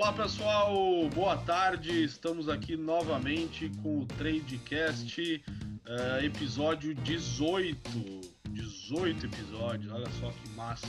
[0.00, 0.74] Olá pessoal,
[1.14, 2.02] boa tarde.
[2.02, 7.78] Estamos aqui novamente com o Tradecast, uh, episódio 18.
[8.48, 10.86] 18 episódios, olha só que massa.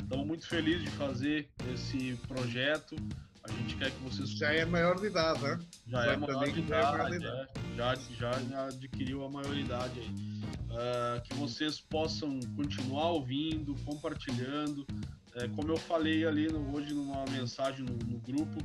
[0.00, 2.96] Estamos muito felizes de fazer esse projeto.
[3.44, 4.30] A gente quer que vocês.
[4.30, 5.60] Já é maior de idade, né?
[5.88, 7.46] Já, é maior de idade, é,
[7.76, 7.94] já,
[8.32, 10.08] já adquiriu a maioridade aí.
[10.08, 14.86] Uh, que vocês possam continuar ouvindo, compartilhando.
[15.36, 18.58] É, como eu falei ali no, hoje numa mensagem no, no grupo,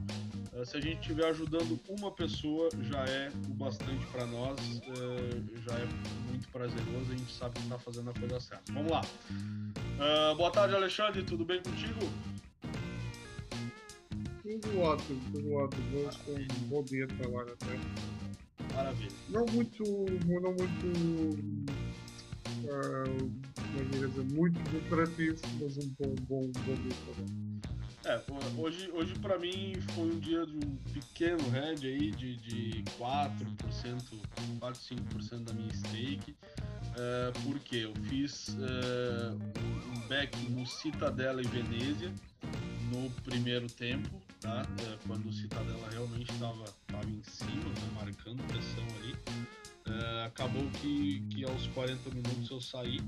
[0.53, 5.59] uh, se a gente estiver ajudando uma pessoa, já é o bastante para nós, uh,
[5.67, 5.85] já é
[6.29, 8.71] muito prazeroso, a gente sabe que está fazendo a coisa certa.
[8.71, 9.01] Vamos lá.
[10.37, 11.99] boa tarde, Alexandre, tudo bem contigo?
[14.41, 16.07] Tudo ótimo, tudo ótimo.
[16.07, 17.77] Hoje foi um bom dia de trabalho até.
[18.73, 19.11] Maravilha.
[19.29, 19.83] Não muito.
[20.25, 20.87] Não muito.
[22.63, 23.40] Uh,
[23.91, 27.61] como dizer, muito lucrativo, mas um bom, bom, bom dia trabalho.
[28.03, 28.19] É,
[28.57, 34.19] hoje, hoje para mim foi um dia de um pequeno head aí de, de 4%,
[34.59, 36.35] 4, 5% da minha stake.
[36.91, 39.37] Uh, porque eu fiz uh,
[39.95, 42.11] um back no Citadela e Venezia
[42.91, 44.09] no primeiro tempo,
[44.41, 44.63] tá?
[44.63, 46.65] Uh, quando o Citadela realmente estava
[47.07, 47.91] em cima, né?
[47.95, 49.15] marcando pressão ali.
[49.91, 53.01] Uh, acabou que, que aos 40 minutos eu saí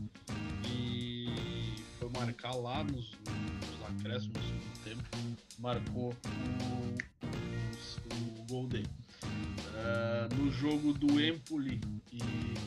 [0.67, 5.17] e foi marcar lá nos, nos acréscimos do tempo,
[5.59, 8.89] marcou o, o, o gol dele.
[9.23, 11.79] Uh, no jogo do Empoli
[12.11, 12.19] e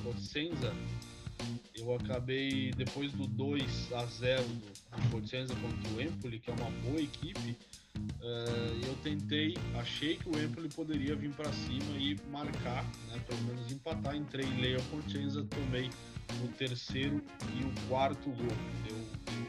[0.02, 0.72] Cosenza,
[1.90, 6.70] eu acabei, depois do 2 a 0 do Cosenza contra o Empoli, que é uma
[6.82, 7.56] boa equipe,
[8.20, 13.40] Uh, eu tentei, achei que o Empoli poderia vir para cima e marcar, né, pelo
[13.42, 14.16] menos empatar.
[14.16, 15.90] Entrei em Leia Portenza, tomei
[16.44, 17.22] o terceiro
[17.54, 18.46] e o quarto gol.
[18.88, 19.42] Eu, eu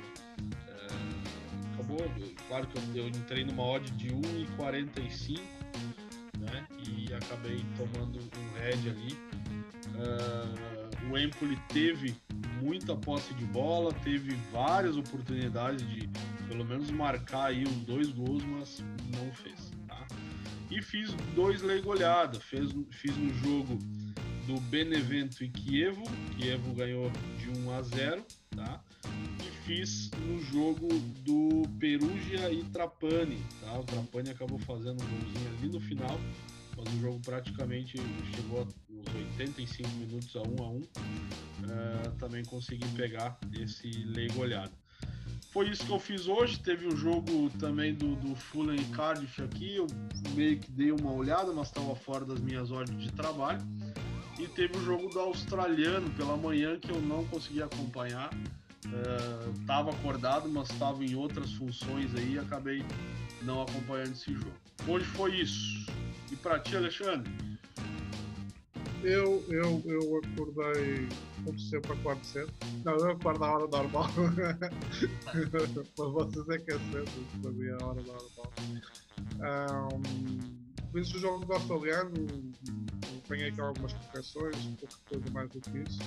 [0.86, 1.98] uh, acabou,
[2.48, 5.40] claro que eu, eu, entrei numa odd de 1,45
[6.40, 9.14] né, e acabei tomando um head ali.
[9.96, 12.16] Uh, o Empoli teve
[12.62, 16.10] muita posse de bola, teve várias oportunidades de
[16.48, 18.84] pelo menos marcar aí os dois gols, mas
[19.16, 19.72] não fez.
[19.88, 20.08] Tá?
[20.70, 22.42] E fiz dois legolhadas.
[22.44, 23.78] Fiz, fiz no jogo
[24.46, 26.04] do Benevento e Kievo.
[26.38, 28.26] Kievo ganhou de 1 a 0.
[28.56, 28.82] Tá?
[29.40, 30.88] E fiz no jogo
[31.24, 33.42] do Perugia e Trapani.
[33.62, 33.80] Tá?
[33.80, 36.20] O Trapani acabou fazendo um golzinho ali no final.
[36.76, 37.98] Mas o jogo praticamente
[38.36, 38.74] chegou aos
[39.16, 40.78] 85 minutos a 1 a 1.
[40.78, 40.88] Uh,
[42.18, 44.72] também consegui pegar esse legolhado.
[45.52, 46.60] Foi isso que eu fiz hoje.
[46.60, 49.76] Teve o jogo também do, do Fulham e Cardiff aqui.
[49.76, 49.88] Eu
[50.36, 53.62] meio que dei uma olhada, mas estava fora das minhas ordens de trabalho.
[54.40, 58.30] E teve o jogo do australiano pela manhã que eu não consegui acompanhar.
[58.86, 62.86] Uh, acordado, mas estava em outras funções aí e acabei
[63.42, 64.54] não acompanhando esse jogo.
[64.88, 65.86] Hoje foi isso.
[66.32, 67.47] E para ti, Alexandre?
[69.04, 71.08] Eu, eu, eu acordei
[71.46, 72.54] como sempre a 4 cedo.
[72.84, 74.10] Não, eu acordo à hora normal.
[75.96, 78.54] para vocês é que é cedo, para é a hora normal.
[79.94, 82.14] Um, fiz o jogo do australiano,
[83.24, 86.00] apanhei aqui algumas correções, pouco coisa mais do que isso.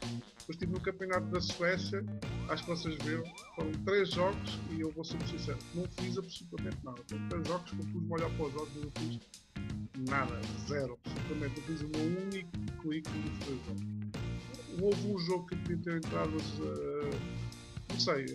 [0.00, 2.04] Depois estive no campeonato da Suécia,
[2.48, 6.78] acho que vocês viram, foram três jogos e eu vou ser sincero, não fiz absolutamente
[6.84, 7.02] nada.
[7.08, 9.20] Foram três jogos que eu pus-me olhar para os jogos e não fiz
[10.08, 11.58] nada, zero, absolutamente.
[11.58, 12.50] Eu fiz o meu único
[12.82, 13.10] clique
[13.40, 13.82] três jogos.
[14.80, 17.10] Houve um jogo que podia ter entrado, uh,
[17.90, 18.26] não sei,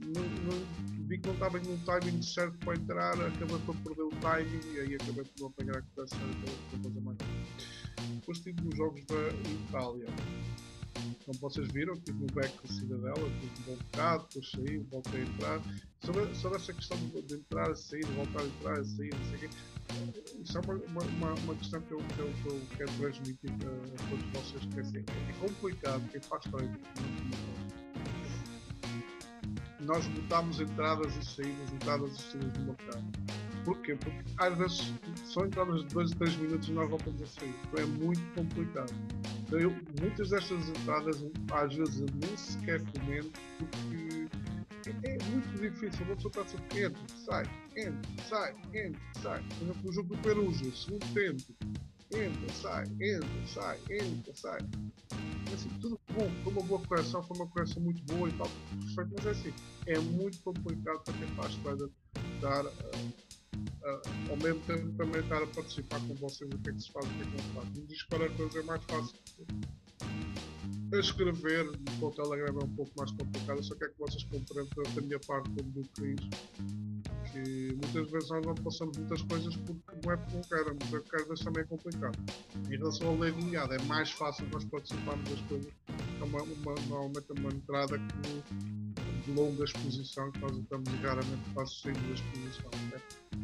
[0.00, 4.10] não, não, vi que não estava no timing certo para entrar, acabei por perder o
[4.20, 6.18] timing e aí acabei por não apanhar a cotação
[6.70, 7.18] para fazer mais.
[8.14, 9.28] Depois tive nos jogos da
[9.68, 10.06] Itália
[11.24, 15.20] como vocês viram, tive no back da Cidadela, tive um bom bocado, depois saí, voltei
[15.20, 15.62] a entrar.
[16.04, 19.36] Sobre, sobre essa questão de, entrar a sair, voltar a entrar a sair, não sei
[19.36, 19.50] o quê,
[20.42, 24.10] isso é uma, uma, uma, questão que eu, que eu, que eu quero transmitir a,
[24.10, 26.78] todos vocês, que é, assim, é complicado, quem faz trade
[29.84, 33.04] nós botámos entradas e saídas, entradas e saídas do mercado.
[33.64, 33.94] Porquê?
[33.96, 34.92] Porque às vezes
[35.24, 37.54] são entradas de 2 a 3 minutos e nós voltamos a sair.
[37.68, 38.92] Então é muito complicado.
[39.40, 39.70] Então, eu,
[40.00, 44.28] muitas destas entradas, às vezes, eu nem sequer comento porque
[45.04, 46.04] é, é muito difícil.
[46.06, 47.44] Uma pessoa está sempre entra, sai,
[47.76, 49.42] entra, sai, entra, sai.
[49.42, 51.42] Por exemplo, no jogo do Perugia, segundo tempo,
[52.12, 54.60] entra, sai, entra, sai, entra, sai.
[55.52, 58.48] Assim, tudo bom, foi uma boa correção, foi uma correção muito boa e tal,
[58.96, 59.52] mas é assim,
[59.86, 61.76] é muito complicado para quem faz para
[62.40, 62.64] dar.
[62.64, 63.31] Uh,
[63.84, 66.92] uh, ao mesmo tempo também estar a participar com vocês o que é que se
[66.92, 68.02] faz, o que é que não se faz.
[68.08, 69.18] Para coisa é mais fácil.
[70.92, 74.94] A escrever para o Telegram é um pouco mais complicado, só quero que vocês compreendam
[74.94, 76.20] da minha parte como do Cris.
[77.32, 81.00] que muitas vezes nós não passamos muitas coisas porque não é porque não queremos, é
[81.00, 82.18] porque às vezes também é complicado.
[82.70, 86.74] Em relação ao lei goleada, é mais fácil nós participarmos das coisas, é uma, uma,
[86.88, 92.10] normalmente é uma entrada que, de longa exposição que nós estamos raramente fazemos sair da
[92.10, 92.70] exposição.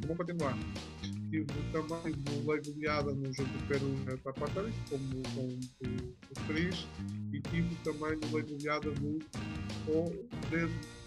[0.08, 0.56] Vamos continuar.
[1.30, 3.30] Tive também no lei goleada no
[3.68, 6.88] Peru na Tapatari, como com o Cris,
[7.30, 9.18] e tive também no lei goleada no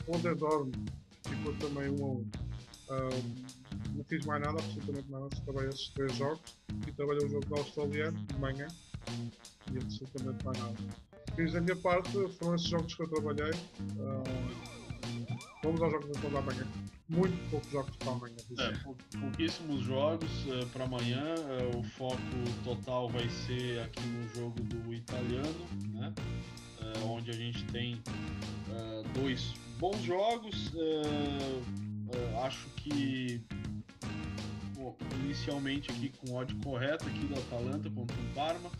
[0.08, 0.72] Onderdorm,
[1.28, 2.30] ficou também um a um.
[3.96, 6.56] não fiz mais nada, absolutamente nada, trabalhei esses três jogos
[6.88, 8.68] e trabalhei o jogo do australiano de manhã
[9.72, 10.78] e absolutamente mais nada.
[11.36, 13.52] Fiz da minha parte, foram esses jogos que eu trabalhei.
[13.98, 14.81] Uh,
[15.64, 16.68] vamos aos jogos da amanhã.
[17.10, 18.36] Muito poucos jogos para amanhã.
[18.58, 21.36] É, pouquíssimos jogos uh, para amanhã.
[21.74, 22.18] Uh, o foco
[22.64, 26.14] total vai ser aqui no jogo do italiano, né?
[27.06, 28.02] onde a gente tem
[29.14, 30.72] dois bons jogos.
[30.74, 31.60] Uh,
[32.16, 33.42] uh, acho que
[34.76, 38.72] bom, inicialmente aqui com o odd correto aqui do Atalanta contra o Parma.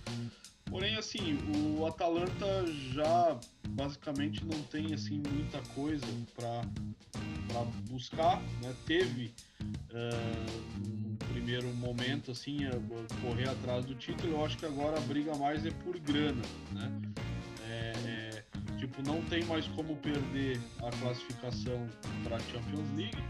[0.70, 1.38] Porém, assim,
[1.78, 3.38] o Atalanta já
[3.72, 8.74] basicamente não tem assim muita coisa para buscar, né?
[8.86, 12.60] Teve uh, um primeiro momento assim
[13.22, 14.34] correr atrás do título.
[14.34, 16.42] Eu acho que agora a briga mais é por grana,
[16.72, 17.02] né?
[17.68, 18.44] É, é,
[18.82, 21.88] Tipo, não tem mais como perder a classificação
[22.24, 23.24] para a Champions League.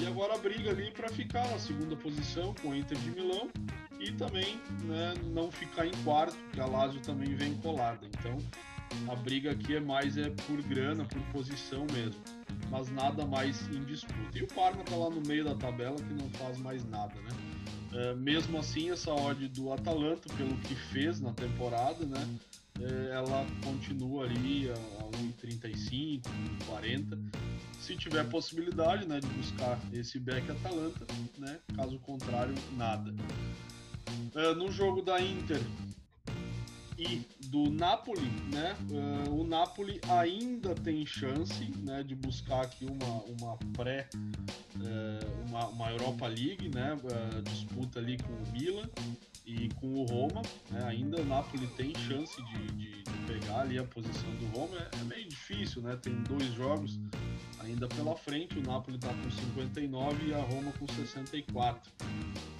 [0.00, 3.50] E agora a briga ali para ficar na segunda posição com o Inter de Milão
[4.00, 8.06] e também né, não ficar em quarto, porque a Lazio também vem colada.
[8.06, 8.38] Então
[9.08, 12.20] a briga aqui é mais é por grana, por posição mesmo,
[12.70, 14.38] mas nada mais em disputa.
[14.38, 17.30] E o Parma tá lá no meio da tabela que não faz mais nada, né?
[17.92, 22.38] É, mesmo assim, essa odd do Atalanta, pelo que fez na temporada, né?
[22.80, 24.74] É, ela continua ali a,
[25.18, 26.22] 1,35,
[26.68, 27.18] 1,40.
[27.80, 31.06] Se tiver possibilidade né, de buscar esse back Atalanta,
[31.38, 33.14] né, caso contrário, nada.
[34.34, 35.60] Uh, no jogo da Inter
[36.98, 43.22] e do Napoli, né, uh, o Napoli ainda tem chance né, de buscar aqui uma,
[43.38, 46.96] uma pré, uh, uma, uma Europa League, né,
[47.44, 48.88] disputa ali com o Milan
[49.48, 53.78] e com o Roma, né, ainda o Napoli tem chance de, de, de, pegar ali
[53.78, 54.76] a posição do Roma.
[54.76, 55.96] É, é, meio difícil, né?
[55.96, 57.00] Tem dois jogos
[57.60, 58.58] ainda pela frente.
[58.58, 61.90] O Napoli está com 59 e a Roma com 64.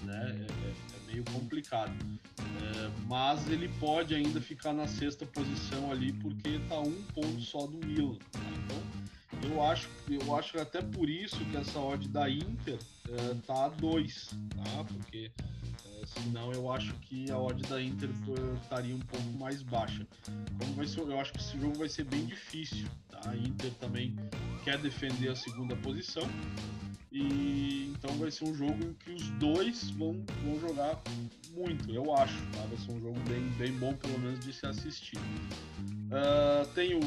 [0.03, 0.15] Né?
[0.15, 1.93] É, é, é meio complicado.
[2.41, 7.67] É, mas ele pode ainda ficar na sexta posição ali porque está um ponto só
[7.67, 8.17] do Milan.
[8.35, 8.59] Né?
[9.35, 13.67] Então eu acho, eu acho até por isso que essa odd da Inter é, tá
[13.67, 14.85] a 2, tá?
[14.85, 15.31] Porque
[16.07, 18.11] Senão eu acho que a odd da Inter
[18.63, 20.07] estaria um pouco mais baixa.
[20.55, 22.87] Então vai ser, eu acho que esse jogo vai ser bem difícil.
[23.09, 23.31] Tá?
[23.31, 24.17] A Inter também
[24.65, 26.29] quer defender a segunda posição.
[27.11, 31.01] E então vai ser um jogo em que os dois vão, vão jogar
[31.55, 32.37] muito, eu acho.
[32.53, 32.61] Tá?
[32.63, 35.19] Vai ser um jogo bem, bem bom, pelo menos, de se assistir.
[35.19, 37.01] Uh, tem o,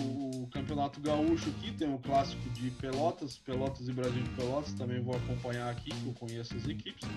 [0.43, 5.01] o, Campeonato Gaúcho aqui, tem o clássico de Pelotas, Pelotas e Brasil de Pelotas, também
[5.01, 7.07] vou acompanhar aqui, que eu conheço as equipes.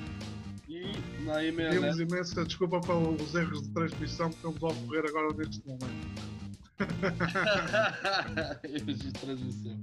[0.69, 0.83] E
[1.25, 1.81] na MLS.
[1.81, 6.35] Temos imensa desculpa pelos erros de transmissão que estamos a ocorrer agora neste momento.
[8.65, 9.79] erros de transmissão.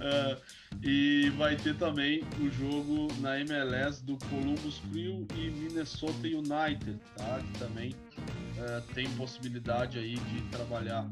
[0.00, 0.40] Uh,
[0.82, 7.40] e vai ter também o jogo na MLS do Columbus Crew e Minnesota United, tá?
[7.40, 11.08] Que também uh, tem possibilidade aí de trabalhar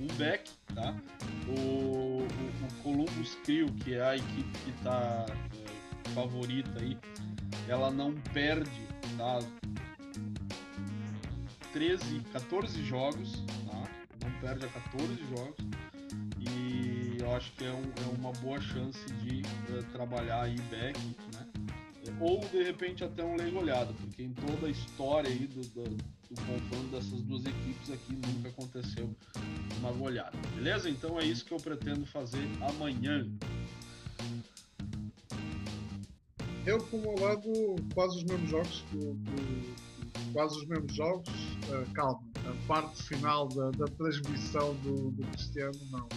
[0.00, 0.94] um back, tá?
[1.48, 6.96] O, o, o Columbus Crew, que é a equipe que está uh, favorita aí,
[7.68, 9.38] ela não perde, tá?
[11.72, 13.88] 13, 14 jogos, tá?
[14.24, 15.56] Não perde a 14 jogos
[16.40, 19.42] e eu acho que é, um, é uma boa chance de
[19.72, 20.98] uh, trabalhar aí back,
[21.34, 21.46] né?
[22.20, 25.84] Ou de repente até um lei olhado, porque em toda a história aí do, do,
[25.84, 29.14] do confronto dessas duas equipes aqui nunca aconteceu
[29.78, 30.36] uma goleada.
[30.54, 30.88] Beleza?
[30.88, 33.28] Então é isso que eu pretendo fazer amanhã.
[36.66, 38.84] Eu, por um lado, quase os mesmos jogos,
[40.32, 41.28] quase os mesmos jogos,
[41.68, 46.08] uh, calma, a parte final da, da transmissão do, do, Cristiano, não.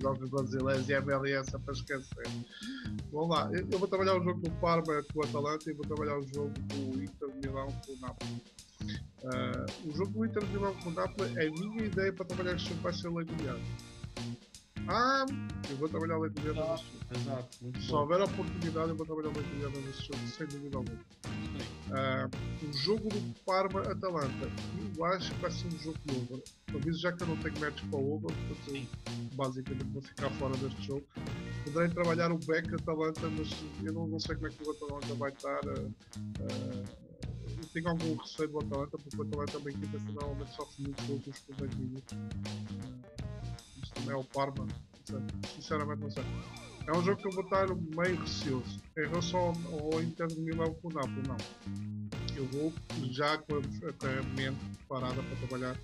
[0.00, 2.28] Jogos brasileiros e MLS é para esquecer.
[3.10, 5.84] Vamos lá, eu, eu, vou trabalhar o jogo do Parma com o Atalanta e vou
[5.84, 8.42] trabalhar o jogo do Inter Milão com o Napoli.
[9.24, 12.54] Uh, o jogo do Inter Milão com o Napoli, é a minha ideia para trabalhar
[12.54, 13.60] este jogo vai ser legulhado.
[14.88, 15.24] Ah,
[15.70, 16.76] eu vou trabalhar a leitura ah,
[17.14, 20.98] Exato, muito Se houver oportunidade, eu vou trabalhar a leitura nesse jogo, sem dúvida alguma.
[22.62, 24.50] O jogo do Parma-Atalanta,
[24.96, 26.42] eu acho que vai ser um jogo de over.
[26.74, 28.88] Aviso já que eu não tenho match para o over, portanto,
[29.34, 31.04] basicamente vou ficar fora deste jogo.
[31.64, 33.50] poderei trabalhar o back Atalanta, mas
[33.84, 35.60] eu não, não sei como é que o Atalanta vai estar.
[35.66, 36.84] Uh,
[37.62, 40.82] eu tenho algum receio do Atalanta, porque o Atalanta é uma equipa que normalmente sofre
[40.82, 42.16] muito nos primeiros minutos.
[44.08, 44.66] É o Parma,
[45.54, 46.24] sinceramente não sei.
[46.86, 48.80] É um jogo que eu vou estar meio receoso.
[48.98, 51.36] Em relação ao, ao Inter de Milão com o Napoli, não.
[52.36, 52.72] Eu vou
[53.10, 55.76] já com a, com a mente preparada para trabalhar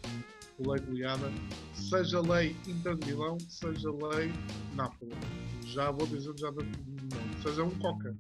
[0.59, 1.31] o lei de Liada,
[1.73, 4.33] seja lei Inter de Milão, seja lei
[4.75, 5.17] Nápoles.
[5.67, 6.63] Já vou dizer já da
[7.43, 8.15] seja um qualquer.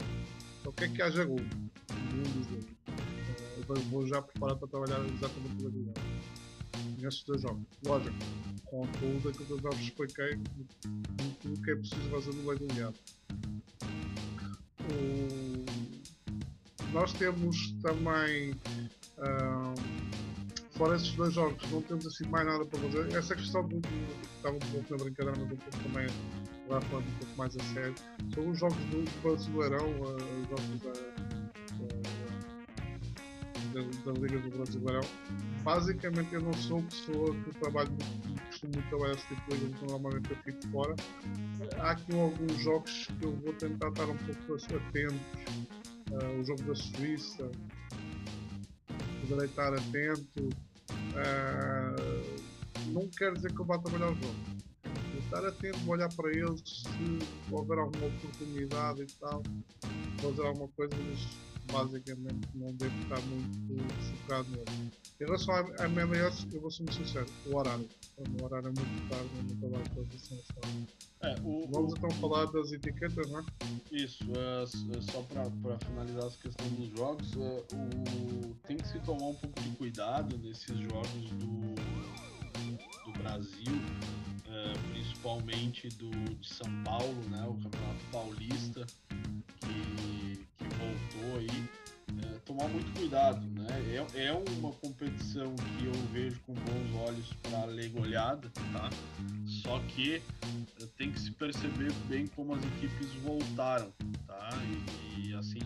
[0.64, 1.40] O que é que haja gol?
[1.40, 2.64] Um dos dois.
[2.64, 6.00] Uh, vou já preparar para trabalhar exatamente lei de Liada.
[6.98, 7.62] Nesses dois jogos.
[7.86, 8.16] Lógico,
[8.64, 10.38] com tudo aquilo que eu já vos expliquei,
[11.40, 12.94] tudo que é preciso fazer no de Liada.
[16.92, 18.54] Nós temos também.
[20.72, 23.16] Fora esses dois jogos, não temos assim mais nada para fazer.
[23.16, 23.80] Essa questão do.
[24.36, 26.06] Estava um pouco na brincadeira, mas um pouco também
[26.68, 27.94] lá falando um pouco mais a sério.
[28.34, 31.17] São os jogos do Brasileirão, uh, os jogos da,
[33.82, 35.00] da, da, Liga do Brasileirão.
[35.62, 39.70] Basicamente, eu não sou pessoa que trabalho muito, costumo muito trabalhar esse tipo de coisas,
[39.70, 40.96] então normalmente eu fico fora.
[41.78, 45.20] Há aqui alguns jogos que eu vou tentar estar um pouco atentos.
[46.10, 47.50] Uh, o jogo da Suíça,
[49.20, 50.48] poderei estar atento.
[51.12, 52.58] Uh,
[52.92, 54.34] não quer dizer que eu vá trabalhar o jogo.
[55.12, 57.18] Vou estar atento, vou olhar para eles se
[57.50, 59.42] houver alguma oportunidade e tal,
[60.20, 63.84] fazer alguma coisa, mas basicamente não devo estar muito
[64.20, 64.92] focado nele.
[65.20, 67.88] Em relação à MLS, eu vou ser muito sincero, o horário.
[68.18, 70.06] O horário é muito tarde, eu não trabalho para a
[71.20, 73.44] é, o, Vamos o, então falar das etiquetas, não é?
[73.90, 79.26] Isso, uh, só para finalizar essa questão dos jogos, uh, o, tem que se tomar
[79.26, 81.74] um pouco de cuidado nesses jogos do,
[83.04, 83.74] do Brasil,
[84.46, 89.97] uh, principalmente do, de São Paulo, né, o Campeonato Paulista, que
[91.28, 91.68] voltou aí
[92.24, 93.66] é, tomar muito cuidado, né?
[94.14, 98.90] É, é uma competição que eu vejo com bons olhos para ler goleada, tá?
[99.46, 103.92] Só que é, tem que se perceber bem como as equipes voltaram,
[104.26, 104.50] tá?
[105.16, 105.60] E, e assim,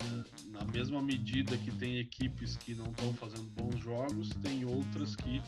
[0.00, 5.14] é, na mesma medida que tem equipes que não estão fazendo bons jogos, tem outras
[5.14, 5.40] que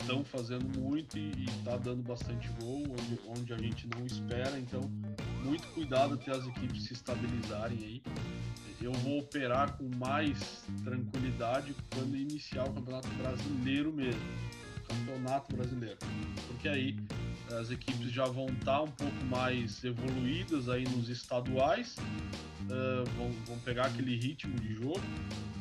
[0.00, 4.58] estão fazendo muito e, está dando bastante gol, onde, onde a gente não espera.
[4.58, 4.82] Então,
[5.42, 8.02] muito cuidado até as equipes se estabilizarem aí
[8.84, 14.20] eu vou operar com mais tranquilidade quando iniciar o Campeonato Brasileiro mesmo.
[14.86, 15.96] Campeonato Brasileiro.
[16.46, 16.96] Porque aí
[17.58, 23.58] as equipes já vão estar um pouco mais evoluídas aí nos estaduais, uh, vão, vão
[23.60, 25.00] pegar aquele ritmo de jogo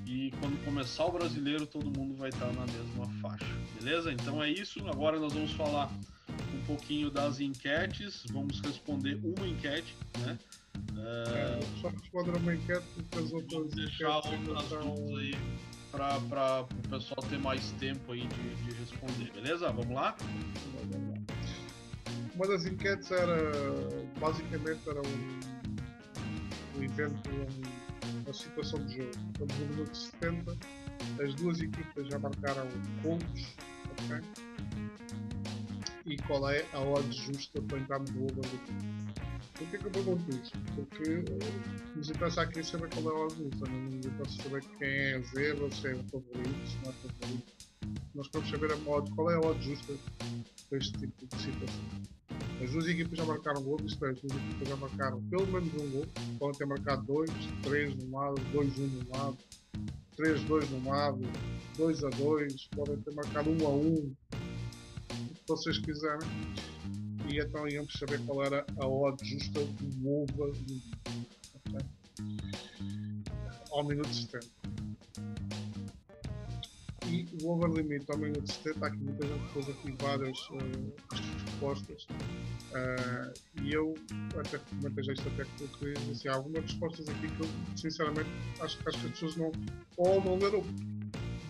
[0.05, 3.45] e quando começar o brasileiro todo mundo vai estar na mesma faixa,
[3.79, 4.11] beleza?
[4.11, 4.85] Então é isso.
[4.87, 5.89] Agora nós vamos falar
[6.29, 10.37] um pouquinho das enquetes, vamos responder uma enquete, né?
[10.97, 13.71] É, só responder uma enquete porque as outras.
[13.71, 14.71] Deixar outras
[15.19, 15.35] aí
[15.91, 19.71] para o pessoal ter mais tempo aí de, de responder, beleza?
[19.71, 20.15] Vamos lá?
[22.33, 23.51] Uma das enquetes era
[24.19, 29.11] basicamente era um, um evento, um, uma situação de jogo.
[29.31, 30.57] Estamos no minuto 70,
[31.23, 32.67] as duas equipas já marcaram
[33.03, 33.55] pontos,
[33.91, 34.52] ok?
[36.05, 39.03] E qual é a odd justa para entrar no over do
[39.53, 40.57] por que, que eu pergunto isto?
[40.75, 44.87] Porque uh, nos interessa aqui saber qual é a luta, não nos interessa saber quem
[44.87, 47.53] é a zebra, se é o favorito, se não é favorito.
[48.15, 49.93] Nós queremos saber a modo, qual é a odd justa
[50.69, 51.83] para este tipo de situação.
[52.63, 55.73] As duas equipas já marcaram gol, isto é, as duas equipas já marcaram pelo menos
[55.73, 56.05] um gol,
[56.39, 57.31] podem ter marcado dois,
[57.61, 59.37] três no lado, dois um no lado,
[60.15, 61.21] três dois no lado,
[61.77, 64.15] dois a dois, podem ter marcado um a um,
[65.13, 66.27] que vocês quiserem
[67.29, 70.51] e então íamos saber qual era a odd justa do over
[71.55, 71.85] okay?
[73.71, 74.47] ao minuto 70.
[77.07, 80.93] E o over limite ao minuto 70, aqui muita gente pôs aqui várias uh,
[81.45, 82.07] respostas.
[82.71, 83.93] Uh, e eu
[84.39, 88.29] até comentei isto até que eu queria assim, há algumas respostas aqui que eu sinceramente
[88.61, 89.51] acho, acho que as pessoas não
[89.97, 90.61] ou não leram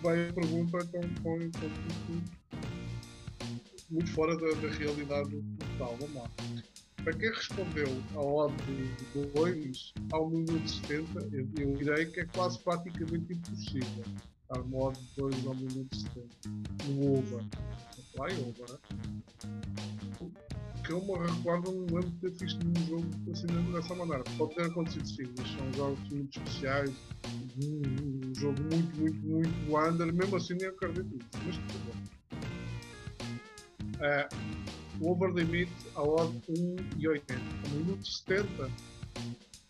[0.02, 1.50] bem a pergunta, então põem
[3.94, 5.96] muito fora da, da realidade total.
[6.00, 6.30] Vamos lá.
[7.02, 12.24] Para quem respondeu a odd de 2 ao minuto 70, eu, eu direi que é
[12.26, 14.04] quase praticamente impossível
[14.48, 16.28] dar uma odd de 2 ao minuto 70
[16.88, 17.44] no over.
[18.16, 18.78] Em over, né?
[20.84, 24.22] que eu me recordo, não lembro de ter visto nenhum jogo assim dessa maneira.
[24.36, 26.92] Pode ter acontecido sim, mas são jogos muito especiais,
[27.62, 31.28] um, um jogo muito, muito, muito under, mesmo assim nem acredito nisso.
[31.46, 31.93] Mas tudo.
[34.04, 34.28] É,
[35.00, 37.22] o over limit a odd 1,80.
[37.72, 38.70] Um minuto 70,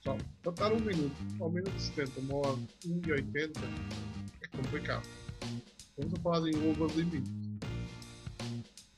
[0.02, 3.52] só para estar um minuto ao minuto 70, uma odd 1,80
[4.42, 5.08] é complicado.
[5.78, 7.30] Estamos a falar de over limit.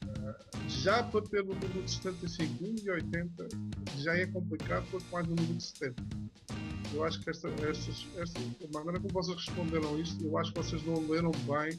[0.04, 5.60] Uh, já para ter no minuto 75, 1,80 já é complicado quanto mais no minuto
[5.60, 6.02] 70.
[6.94, 7.90] Eu acho que esta, esta,
[8.22, 8.40] esta,
[8.72, 11.78] maneira como vocês responderam isto, eu acho que vocês não leram bem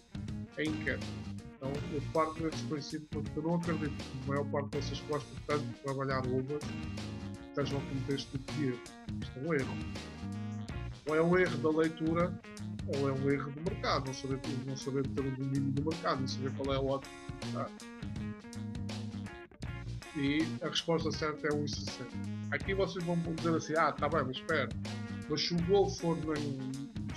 [0.58, 1.08] a enquete.
[1.68, 5.00] Então, eu parto desse princípio porque eu não acredito que a maior parte de vocês
[5.10, 6.64] gostam tanto de trabalhar overs
[7.50, 8.80] estejam a cometer este tipo de erro.
[9.22, 9.78] Isto é um erro.
[11.10, 12.42] Ou é um erro da leitura,
[12.88, 14.08] ou é um erro do mercado.
[14.08, 17.14] Não saber, não saber ter o domínio do mercado, não saber qual é o ótimo
[17.54, 17.70] tá?
[20.16, 22.06] E a resposta certa é 1,60.
[22.52, 24.70] Aqui vocês vão dizer assim: ah, tá bem, mas espera.
[25.30, 26.18] Mas se o gol for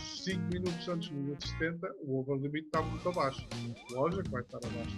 [0.01, 3.47] 5 minutos antes do minuto 70, o over limit está muito abaixo.
[3.91, 4.97] Lógico que vai estar abaixo.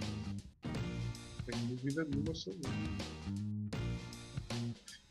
[0.63, 3.13] Não tenho dúvida nenhuma sobre isso.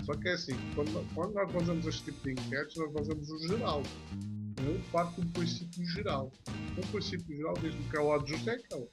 [0.04, 3.48] Só que é assim, quando, quando nós fazemos este tipo de enquetes, nós fazemos o
[3.48, 3.82] geral.
[4.66, 6.32] Eu parto de um princípio geral.
[6.76, 8.88] Um princípio geral diz que é o lado justo é aquela.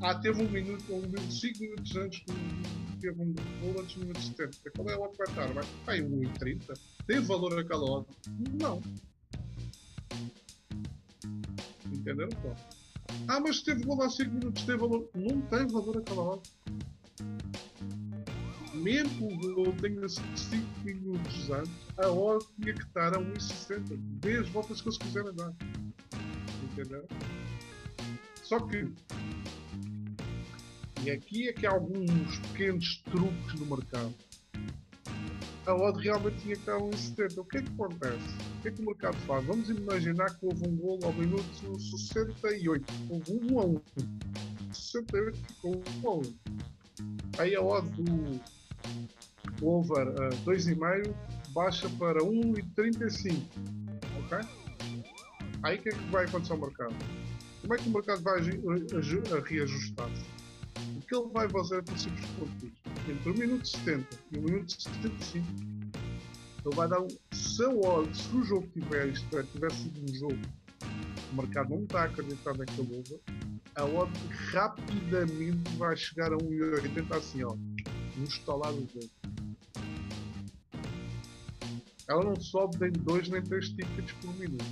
[0.00, 2.34] Ah, teve um minuto, um minuto, 5 minutos antes do
[3.00, 4.70] teve um gol antes do minuto 70.
[4.76, 5.64] Qual é a hora que vai estar?
[5.84, 6.78] Vai em 1,30?
[7.06, 8.06] Tem valor aquela hora?
[8.60, 8.82] Não.
[12.08, 12.30] Entenderam?
[12.40, 12.54] Pô?
[13.28, 15.10] Ah, mas teve valor há 5 minutos, teve valor.
[15.14, 16.42] Não tem valor aquela hora.
[18.72, 20.26] Mesmo que o gol tenha 5
[20.84, 23.96] minutos antes, a hora tinha que estar a 1,60.
[24.20, 25.52] Dê as voltas que eles quiserem dar.
[26.72, 27.06] Entenderam?
[28.42, 28.90] Só que.
[31.04, 34.14] E aqui é que há alguns pequenos truques no mercado
[35.66, 37.38] a odd realmente tinha que estar a 1,70.
[37.38, 38.47] O que é que acontece?
[38.58, 39.44] O que é que o mercado faz?
[39.46, 41.44] Vamos imaginar que houve um gol ao minuto
[41.78, 42.84] 68.
[43.08, 43.80] Houve 1 a 1.
[44.72, 46.22] 68 ficou 1 a 1.
[47.38, 48.40] Aí a odd do
[49.62, 51.14] over uh, 2,5
[51.50, 53.42] baixa para 1,35.
[54.24, 54.38] Ok?
[55.62, 56.96] Aí o que é que vai acontecer ao mercado?
[57.60, 58.40] Como é que o mercado vai
[59.42, 60.24] reajustar-se?
[60.96, 62.70] O que ele vai fazer é simples pontos
[63.08, 65.46] entre o minuto 70 e o minuto 75,
[66.64, 67.08] ele vai dar um.
[67.32, 70.38] Se, o, se o jogo tiver, isto é, tiver sido um jogo,
[71.32, 73.20] o mercado não está a acreditar naquele over,
[73.74, 74.12] a odd
[74.52, 77.54] rapidamente vai chegar a 1,80 assim, ó,
[78.16, 79.10] no estalar do jogo.
[82.08, 84.64] Ela não sobe nem 2 nem 3 tickets por minuto.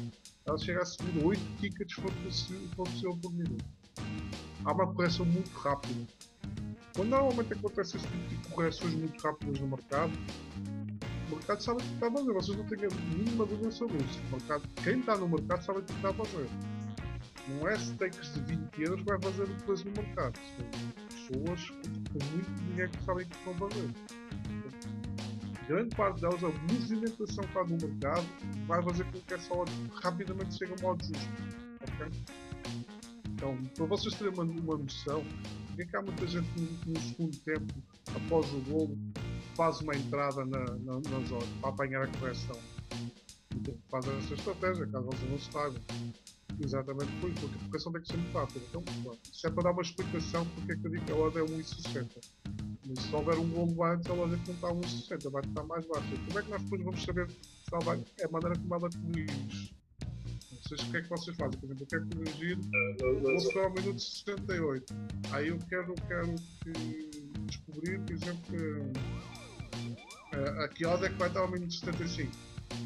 [0.47, 3.65] Ela chega a subir 8 tickets for possível por minuto.
[4.65, 6.07] Há uma correção muito rápida.
[6.97, 10.13] Quando normalmente acontece esse tipo de correções muito rápidas no mercado,
[11.31, 12.33] o mercado sabe o que está a fazer.
[12.33, 14.21] Vocês não têm a mínima dúvida sobre isso.
[14.29, 16.49] O mercado, quem está no mercado sabe o que está a fazer.
[17.49, 20.39] Não é stakes de 20 euros que vai fazer preço no mercado.
[20.57, 23.91] São pessoas com muito dinheiro que sabem o que estão a fazer.
[25.69, 28.27] Grande parte delas, a movimentação que está no mercado,
[28.67, 29.71] vai fazer com que essa hora
[30.03, 31.29] rapidamente chegue a modo justo.
[31.83, 32.23] Okay?
[33.31, 35.25] Então, para vocês terem uma, uma noção,
[35.79, 37.75] é que há muita gente no, no segundo tempo,
[38.15, 38.97] após o golo,
[39.57, 42.57] faz uma entrada na, na, na zona para apanhar a correção?
[43.89, 45.83] Faz essa estratégia, caso vocês não se saibam.
[46.61, 48.61] Exatamente por isso, porque a correção tem que ser muito rápida.
[48.69, 48.85] Então,
[49.25, 51.47] isso é para dar uma explicação porque é que eu digo que a ordem é
[51.47, 52.07] 1,60.
[52.87, 55.87] Mas se houver um golo antes, a loja não está a 1,60, vai estar mais
[55.87, 56.17] baixa.
[56.27, 57.37] Como é que nós depois vamos saber se
[57.73, 58.05] ela vai?
[58.21, 59.77] É a maneira como ela corrige
[60.69, 61.61] vocês, o que é que vocês fazem?
[61.61, 62.59] Por exemplo, eu quero corrigir,
[63.23, 64.95] vou chegar ao minuto 68.
[65.33, 66.73] Aí eu quero, quero que
[67.47, 69.46] descobrir, por exemplo, que
[70.37, 72.31] uh, a que odd é que vai estar ao minuto 75.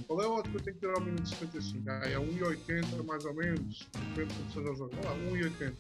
[0.07, 1.91] Qual é o odd que eu tenho que ter ao minuto 75?
[1.91, 4.91] Ah, é 1,80 mais ou menos, depende seja o jogo.
[4.99, 5.75] Olha lá, 1,80.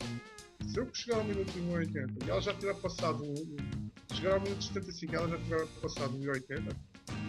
[0.68, 3.24] Se eu chegar ao minuto 1,80 e ela já tiver passado,
[4.14, 6.76] chegar ao minuto 75 e ela já tiver passado 1,80,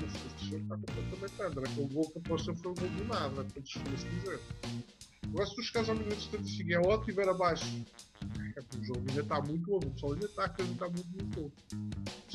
[0.06, 1.72] este jogo está completamente under.
[1.72, 4.40] Aquele gol que aposta foi um gol do nada, para se dizer.
[5.24, 7.86] Agora, se tu chegares ao minuto 75 e é ótimo estiver abaixo,
[8.56, 11.34] é o jogo ainda está muito novo, o pessoal ainda está a acreditar muito no
[11.34, 11.54] jogo.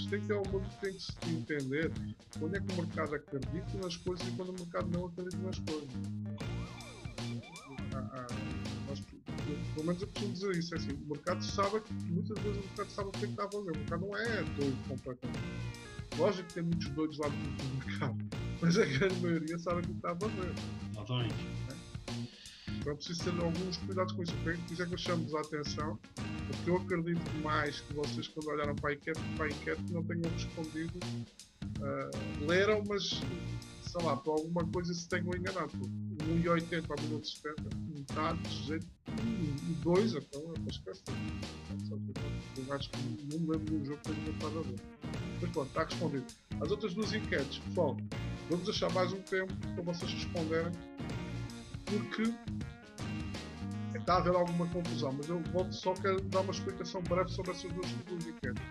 [0.04, 1.90] Têm que ter alguma coisa tem que se entender
[2.38, 5.58] quando é que o mercado acredita nas coisas e quando o mercado não acredita nas
[5.58, 5.88] coisas.
[7.94, 8.26] Ah, ah,
[8.88, 9.00] nós,
[9.74, 12.90] pelo menos eu costumo dizer isso, é assim, o mercado sabe, muitas vezes o mercado
[12.90, 15.40] sabe o que é que está a fazer, o mercado não é doido completamente.
[16.18, 18.16] Lógico que tem muitos doidos lá no mercado,
[18.60, 20.54] mas a grande maioria sabe o que está a fazer.
[20.92, 21.65] Exatamente.
[22.86, 24.34] É preciso ter alguns cuidados com isso.
[24.44, 25.98] Por isso é que eu chamo-vos a atenção,
[26.46, 30.04] porque eu acredito mais que vocês, quando olharam para a enquete, para a enquete não
[30.04, 30.98] tenham respondido,
[31.80, 33.20] uh, leram, mas
[33.90, 35.72] sei lá, por alguma coisa se tenham enganado.
[36.26, 37.62] 1,80 ao minuto 70,
[37.94, 38.86] metade de jeito
[39.68, 41.14] e dois, então é para esquecer.
[42.56, 42.98] Eu acho que
[43.36, 44.80] não lembro do jogo que tenho vontade a ver.
[45.40, 46.26] Mas pronto, está respondido.
[46.60, 47.96] As outras duas enquetes, pessoal,
[48.48, 50.72] vamos deixar mais um tempo para vocês responderem,
[51.84, 52.32] porque
[54.06, 57.50] está a haver alguma confusão, mas eu vou, só quero dar uma explicação breve sobre
[57.50, 58.62] essas duas, enquetes.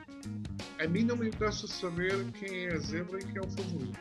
[0.79, 3.99] A mim não me interessa saber quem é a zebra e quem é o favorito.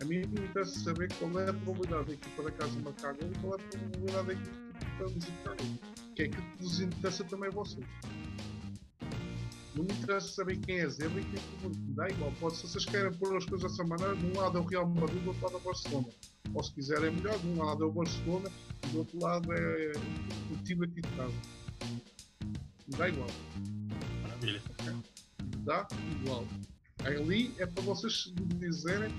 [0.00, 3.30] A mim me interessa saber qual é a probabilidade da equipa da casa marcar gol
[3.32, 5.78] e qual é a probabilidade da equipa da visitar gol.
[6.14, 7.86] Que é que vos interessa também a vocês.
[9.74, 11.80] Não me interessa saber quem é zebra e quem é favorito.
[11.94, 12.32] Dá igual.
[12.40, 14.88] Pode, se vocês querem pôr as coisas dessa maneira, de um lado é o Real
[14.88, 16.08] Madrid, do outro lado é o Barcelona.
[16.54, 18.50] Ou se quiserem é melhor, de um lado é o Barcelona
[18.84, 19.92] e do outro lado é
[20.50, 21.34] o time aqui de casa.
[22.88, 23.28] Dá igual.
[24.22, 24.62] Maravilha.
[25.64, 25.86] Dá
[26.20, 26.44] igual.
[27.04, 29.10] Ali é para vocês me dizerem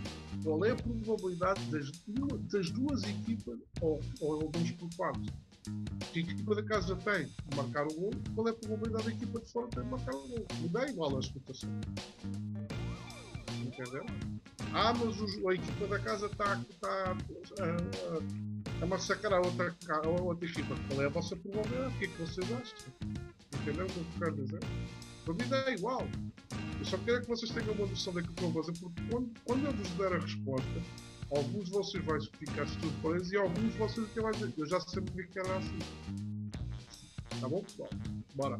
[0.43, 5.33] qual é a probabilidade das duas, das duas equipas, ou, ou vamos por partes,
[6.11, 9.39] que equipa da casa tem de marcar o gol, qual é a probabilidade da equipa
[9.39, 10.45] de fora ter de marcar o gol.
[10.59, 11.69] Não dá igual a explotação.
[13.61, 14.05] Entendeu?
[14.73, 17.15] Ah, mas os, a equipa da casa está tá,
[17.59, 20.75] a, a massacrar a outra, a outra equipa.
[20.87, 21.95] Qual é a vossa probabilidade?
[21.95, 22.93] O que é que vocês acham?
[23.61, 24.59] Entendeu o que eu quero dizer?
[25.23, 26.07] Para mim dá igual.
[26.79, 29.31] Eu só quero que vocês tenham uma noção daquilo que eu vou fazer, porque quando,
[29.45, 30.81] quando eu vos der a resposta,
[31.31, 34.79] alguns de vocês vão ficar surpresos e alguns de vocês que vai dizer, eu já
[34.79, 35.79] sabia que era assim.
[37.39, 37.89] Tá bom, pessoal?
[38.35, 38.59] Bora.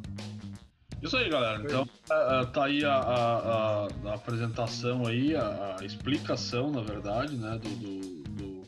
[1.01, 1.61] Isso aí, galera.
[1.63, 7.59] Então, uh, tá aí a, a, a, apresentação aí, a, a, explicação, na verdade, né,
[7.59, 8.61] do, do, do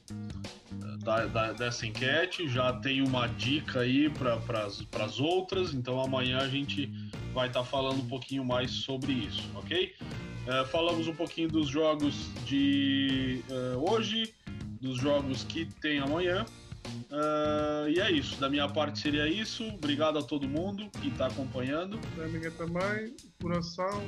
[1.03, 2.47] da, da, dessa enquete.
[2.47, 4.65] Já tem uma dica aí para
[5.05, 6.91] as outras, então amanhã a gente
[7.33, 9.93] vai estar tá falando um pouquinho mais sobre isso, ok?
[10.43, 14.33] Uh, falamos um pouquinho dos jogos de uh, hoje,
[14.81, 16.45] dos jogos que tem amanhã.
[17.09, 19.65] Uh, e é isso, da minha parte seria isso.
[19.69, 21.97] Obrigado a todo mundo que está acompanhando.
[22.17, 24.03] Da minha também, coração,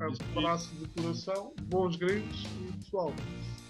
[0.00, 3.14] abraço de coração, bons gritos e pessoal.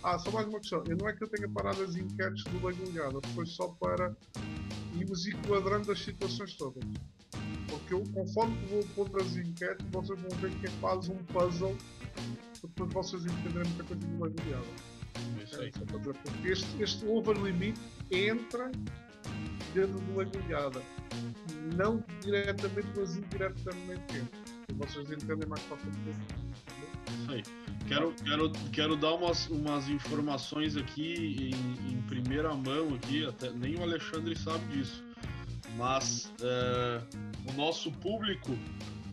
[0.03, 0.83] Ah, só mais uma questão.
[0.89, 4.17] Eu não é que eu tenha parado as enquetes do Legulhada, foi só para
[4.99, 6.83] irmos enquadrando as situações todas.
[7.93, 11.77] Porque eu, conforme vou pôr as enquetes, vocês vão ver que é quase um puzzle
[12.75, 15.43] para depois vocês entenderem muita coisa do.
[15.43, 15.69] Isso aí.
[15.69, 17.79] É, porque este, este over limit
[18.11, 18.71] entra
[19.75, 20.83] dentro do Legulhada.
[21.77, 24.41] Não diretamente, mas indiretamente entra.
[24.75, 25.99] Vocês entendem mais para frente.
[27.21, 27.43] Isso aí.
[27.89, 33.77] Quero, quero, quero dar umas, umas informações aqui em, em primeira mão aqui, até nem
[33.77, 35.05] o Alexandre sabe disso.
[35.77, 37.03] Mas é,
[37.51, 38.57] o nosso público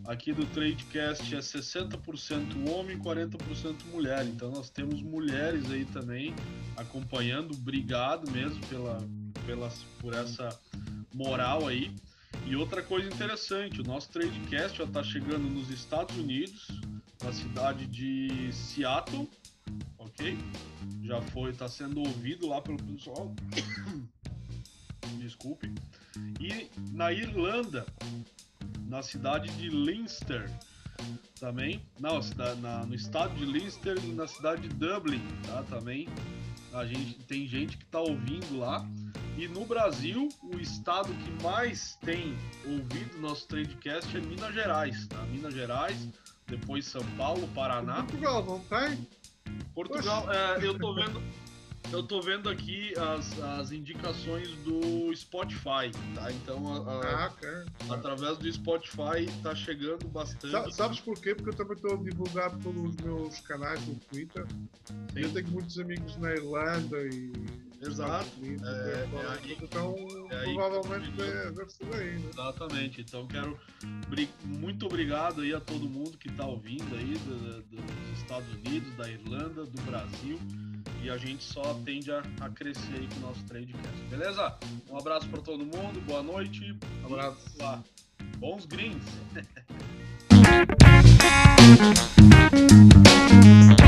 [0.06, 4.26] aqui do Tradecast é 60% homem, 40% mulher.
[4.26, 6.34] Então nós temos mulheres aí também
[6.76, 7.54] acompanhando.
[7.54, 8.98] Obrigado mesmo pela,
[9.46, 10.48] pela, por essa
[11.14, 11.94] moral aí.
[12.46, 16.68] E outra coisa interessante, o nosso Tradecast já está chegando nos Estados Unidos,
[17.22, 19.28] na cidade de Seattle,
[19.98, 20.36] ok?
[21.02, 23.34] Já foi, está sendo ouvido lá pelo pessoal.
[25.18, 25.72] Desculpe.
[26.40, 27.86] E na Irlanda,
[28.88, 30.50] na cidade de Leinster,
[31.38, 31.82] também.
[31.98, 32.20] Não,
[32.60, 35.62] na, no estado de Leinster e na cidade de Dublin, tá?
[35.64, 36.06] Também.
[36.72, 38.86] A gente tem gente que está ouvindo lá.
[39.36, 45.22] E no Brasil, o estado que mais tem ouvido nosso Tradecast é Minas Gerais, tá?
[45.22, 46.08] Minas Gerais,
[46.46, 48.02] depois São Paulo, Paraná.
[48.02, 49.08] Portugal, não tem?
[49.74, 51.22] Portugal, é, eu tô vendo.
[51.92, 56.30] Eu tô vendo aqui as, as indicações do Spotify, tá?
[56.30, 57.64] Então, a, a, ah, okay.
[57.90, 60.52] através do Spotify tá chegando bastante.
[60.52, 61.34] Sa sabes porquê?
[61.34, 64.46] Porque eu também estou a divulgar pelos meus canais no Twitter.
[64.84, 65.20] Sim.
[65.20, 67.32] Eu tenho muitos amigos na Irlanda e.
[67.82, 68.28] Exato.
[68.38, 69.96] Unidos, é, é aí, então,
[70.30, 72.28] é provavelmente deve ser aí, né?
[72.30, 73.00] Exatamente.
[73.00, 73.58] Então, quero.
[74.44, 79.08] Muito obrigado aí a todo mundo que está ouvindo aí do, dos Estados Unidos, da
[79.10, 80.38] Irlanda, do Brasil
[81.02, 84.56] e a gente só tende a, a crescer aí com o nosso tradecast, beleza?
[84.90, 86.76] Um abraço para todo mundo, boa noite.
[87.02, 87.40] Um abraço.
[87.58, 87.82] Lá.
[88.38, 89.02] Bons greens.